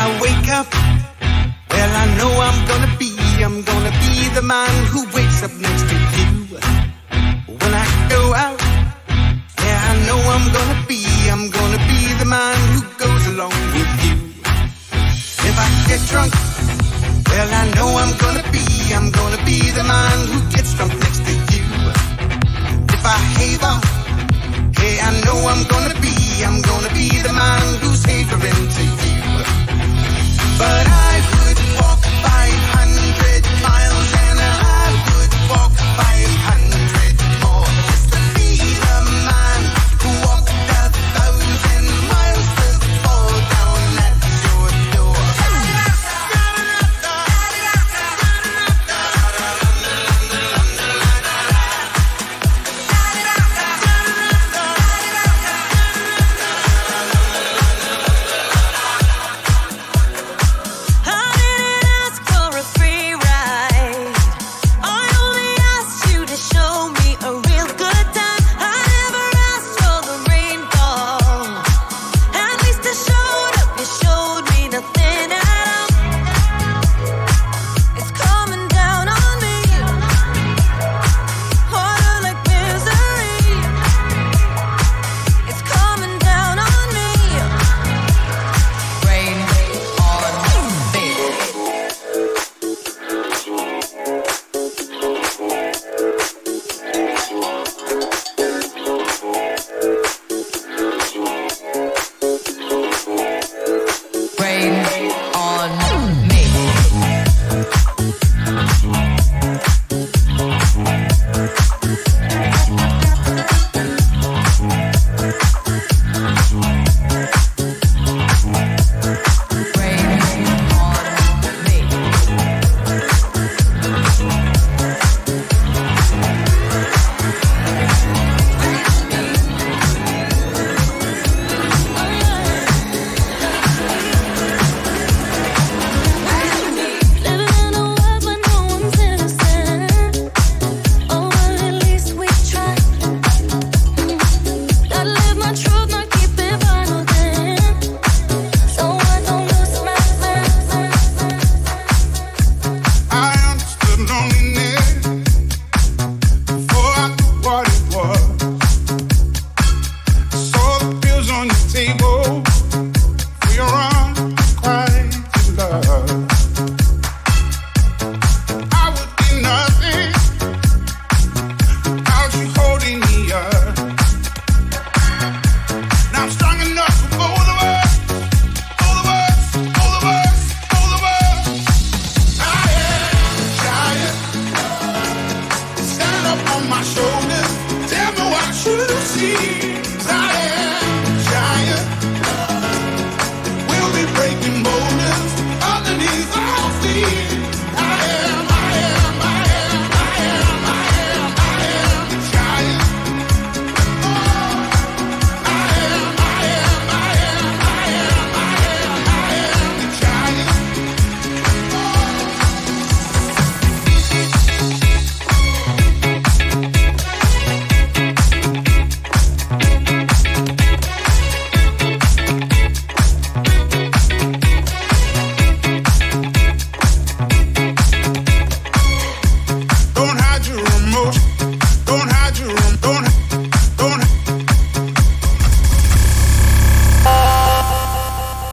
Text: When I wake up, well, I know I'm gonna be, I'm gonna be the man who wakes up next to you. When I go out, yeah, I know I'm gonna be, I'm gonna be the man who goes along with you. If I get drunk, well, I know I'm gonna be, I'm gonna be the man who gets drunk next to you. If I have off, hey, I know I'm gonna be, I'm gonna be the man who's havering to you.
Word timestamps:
When 0.00 0.08
I 0.08 0.20
wake 0.22 0.48
up, 0.48 0.66
well, 1.68 1.92
I 1.92 2.06
know 2.16 2.32
I'm 2.32 2.60
gonna 2.64 2.96
be, 2.96 3.12
I'm 3.44 3.60
gonna 3.60 3.92
be 4.00 4.32
the 4.32 4.40
man 4.40 4.72
who 4.86 5.04
wakes 5.12 5.42
up 5.42 5.52
next 5.60 5.84
to 5.90 5.96
you. 6.16 6.56
When 7.60 7.72
I 7.84 7.86
go 8.08 8.32
out, 8.32 8.60
yeah, 9.60 9.90
I 9.90 9.94
know 10.08 10.16
I'm 10.16 10.46
gonna 10.56 10.86
be, 10.88 11.04
I'm 11.28 11.50
gonna 11.50 11.80
be 11.84 12.00
the 12.16 12.24
man 12.24 12.56
who 12.72 12.80
goes 12.96 13.26
along 13.28 13.52
with 13.76 13.92
you. 14.06 14.16
If 15.50 15.56
I 15.60 15.68
get 15.88 16.00
drunk, 16.08 16.32
well, 17.28 17.50
I 17.60 17.64
know 17.76 17.88
I'm 18.00 18.16
gonna 18.24 18.46
be, 18.56 18.64
I'm 18.96 19.10
gonna 19.10 19.44
be 19.44 19.70
the 19.70 19.84
man 19.84 20.16
who 20.32 20.38
gets 20.48 20.72
drunk 20.80 20.96
next 20.96 21.20
to 21.28 21.32
you. 21.52 21.64
If 22.96 23.04
I 23.04 23.18
have 23.36 23.64
off, 23.68 23.84
hey, 24.80 24.96
I 24.96 25.10
know 25.28 25.36
I'm 25.44 25.62
gonna 25.68 26.00
be, 26.00 26.16
I'm 26.48 26.62
gonna 26.62 26.92
be 26.96 27.20
the 27.20 27.34
man 27.34 27.60
who's 27.84 28.02
havering 28.02 28.64
to 28.76 28.84
you. 29.04 29.09